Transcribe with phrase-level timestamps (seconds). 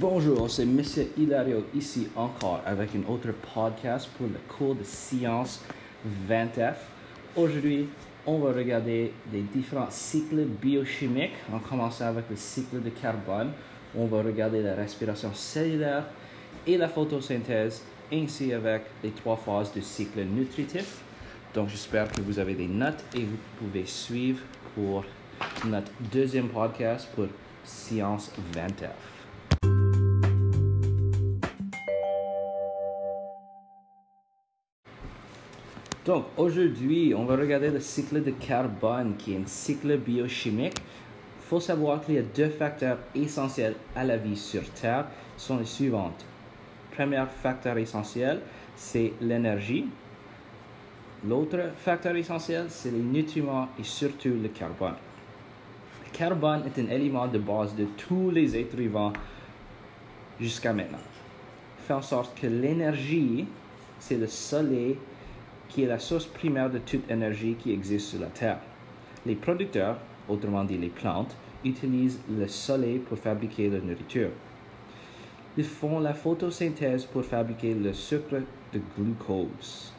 [0.00, 5.62] Bonjour, c'est Monsieur Hilario ici encore avec un autre podcast pour le cours de sciences
[6.28, 6.74] 20F.
[7.36, 7.86] Aujourd'hui,
[8.26, 11.36] on va regarder les différents cycles biochimiques.
[11.52, 13.52] On commence avec le cycle de carbone.
[13.96, 16.06] On va regarder la respiration cellulaire
[16.66, 17.82] et la photosynthèse,
[18.12, 21.02] ainsi avec les trois phases du cycle nutritif.
[21.54, 24.40] Donc, j'espère que vous avez des notes et vous pouvez suivre
[24.74, 25.04] pour
[25.66, 27.26] notre deuxième podcast pour
[27.62, 29.23] Science 20F.
[36.04, 40.76] Donc, aujourd'hui, on va regarder le cycle de carbone, qui est un cycle biochimique.
[40.76, 45.06] Il faut savoir qu'il y a deux facteurs essentiels à la vie sur Terre,
[45.38, 46.26] sont les suivantes.
[46.94, 48.40] Premier facteur essentiel,
[48.76, 49.86] c'est l'énergie.
[51.26, 54.96] L'autre facteur essentiel, c'est les nutriments et surtout le carbone.
[56.04, 59.12] Le carbone est un élément de base de tous les êtres vivants
[60.38, 60.98] jusqu'à maintenant.
[61.86, 63.46] Fait en sorte que l'énergie,
[63.98, 64.98] c'est le soleil
[65.68, 68.58] qui est la source primaire de toute énergie qui existe sur la Terre.
[69.24, 69.96] Les producteurs,
[70.28, 71.34] autrement dit les plantes,
[71.64, 74.30] utilisent le soleil pour fabriquer leur nourriture.
[75.56, 78.42] Ils font la photosynthèse pour fabriquer le sucre
[78.72, 79.93] de glucose.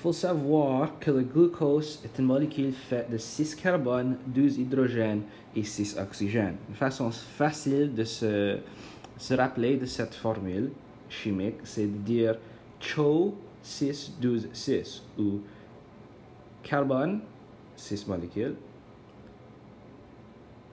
[0.00, 5.22] Faut savoir que le glucose est une molécule faite de 6 carbones, 12 hydrogènes
[5.54, 6.56] et 6 oxygènes.
[6.70, 8.56] Une façon facile de se,
[9.30, 10.70] rappeler de cette formule
[11.10, 12.36] chimique, c'est de dire
[12.80, 15.40] CHO 6, 12, 6 ou
[16.62, 17.20] carbone,
[17.76, 18.54] 6 molécules,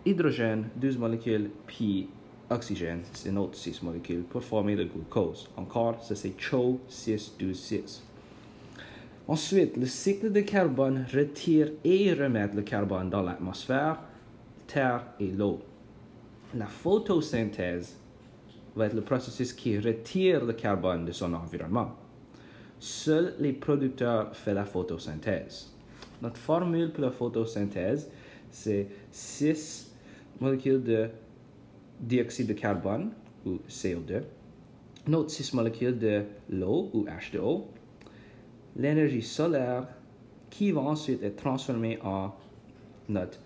[0.05, 2.07] hydrogène, 12 molécules, puis
[2.49, 5.49] oxygène, c'est une autre 6 molécules pour former le glucose.
[5.57, 8.03] Encore, c'est CHO 6, 12, 6.
[9.27, 13.99] Ensuite, le cycle de carbone retire et remet le carbone dans l'atmosphère,
[14.67, 15.59] terre et l'eau.
[16.55, 17.97] La photosynthèse
[18.73, 21.91] va être le processus qui retire le carbone de son environnement.
[22.79, 25.73] Seuls les producteurs font la photosynthèse.
[26.21, 28.09] Notre formule pour la photosynthèse,
[28.49, 29.93] c'est 6
[30.39, 31.09] molécules de
[31.99, 33.11] dioxyde de carbone,
[33.45, 34.21] ou CO2,
[35.07, 37.63] notre 6 molécules de l'eau, ou H2O,
[38.77, 39.87] l'énergie solaire
[40.49, 42.33] qui va ensuite être transformée en
[43.09, 43.39] notre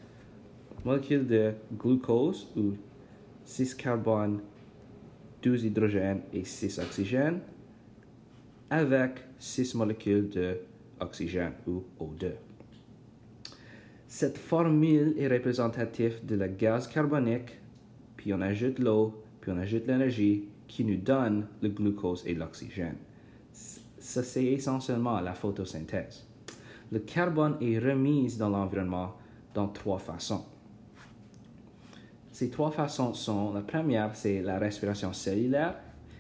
[0.86, 2.74] molécule de glucose ou
[3.46, 4.42] 6 carbone,
[5.42, 7.40] 12 hydrogène et 6 oxygène
[8.70, 12.32] avec 6 molécules d'oxygène ou O2.
[14.08, 17.58] Cette formule est représentative de la gaz carbonique,
[18.18, 22.98] puis on ajoute l'eau, puis on ajoute l'énergie qui nous donne le glucose et l'oxygène
[24.12, 26.28] ça c'est essentiellement la photosynthèse.
[26.92, 29.14] Le carbone est remis dans l'environnement
[29.54, 30.44] dans trois façons.
[32.32, 35.76] Ces trois façons sont, la première, c'est la respiration cellulaire,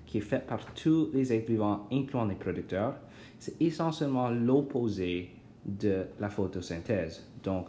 [0.05, 2.95] qui est faite par tous les êtres vivants, incluant les producteurs.
[3.39, 5.31] C'est essentiellement l'opposé
[5.65, 7.25] de la photosynthèse.
[7.43, 7.67] Donc,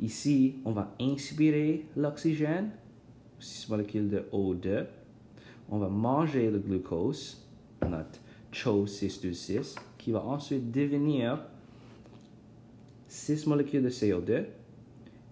[0.00, 2.70] ici, on va inspirer l'oxygène,
[3.40, 4.84] 6 molécules de O2.
[5.70, 7.44] On va manger le glucose,
[7.82, 8.20] notre
[8.52, 11.42] CHO626, qui va ensuite devenir
[13.08, 14.44] 6 molécules de CO2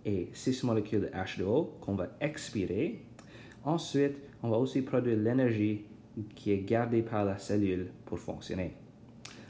[0.05, 3.05] et 6 molécules de H2O qu'on va expirer.
[3.65, 5.85] Ensuite, on va aussi produire l'énergie
[6.35, 8.75] qui est gardée par la cellule pour fonctionner.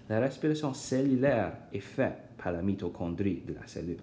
[0.09, 4.00] La respiration cellulaire est faite par la mitochondrie de la cellule.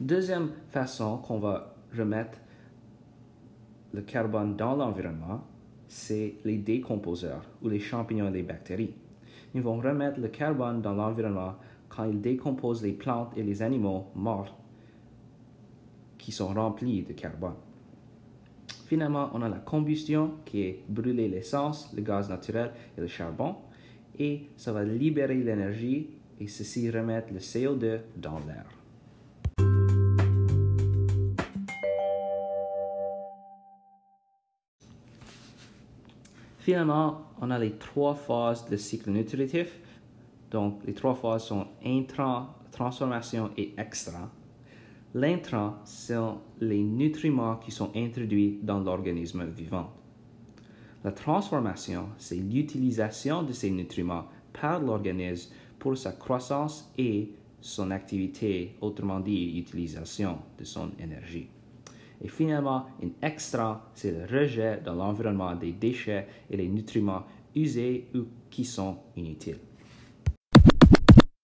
[0.00, 2.38] Deuxième façon qu'on va remettre
[3.92, 5.44] le carbone dans l'environnement,
[5.90, 8.94] c'est les décomposeurs ou les champignons et les bactéries.
[9.56, 11.56] Ils vont remettre le carbone dans l'environnement
[11.88, 14.56] quand ils décomposent les plantes et les animaux morts
[16.16, 17.56] qui sont remplis de carbone.
[18.86, 23.56] Finalement, on a la combustion qui est brûler l'essence, le gaz naturel et le charbon
[24.16, 28.79] et ça va libérer l'énergie et ceci remettre le CO2 dans l'air.
[36.60, 39.80] Finalement, on a les trois phases du cycle nutritif.
[40.50, 44.30] Donc, les trois phases sont intrant, transformation et extra.
[45.14, 49.90] L'intrant sont les nutriments qui sont introduits dans l'organisme vivant.
[51.02, 58.76] La transformation, c'est l'utilisation de ces nutriments par l'organisme pour sa croissance et son activité,
[58.82, 61.48] autrement dit, l'utilisation de son énergie.
[62.22, 67.24] Et finalement, un extra, c'est le rejet dans l'environnement des déchets et les nutriments
[67.54, 69.58] usés ou qui sont inutiles.